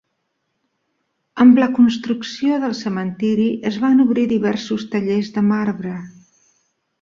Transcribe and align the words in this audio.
Amb 1.43 1.59
la 1.63 1.67
construcció 1.79 2.57
del 2.63 2.73
cementiri 2.79 3.45
es 3.73 3.77
van 3.87 4.01
obrir 4.07 4.25
diversos 4.33 4.87
tallers 4.97 5.31
de 5.37 5.45
marbre. 5.51 5.95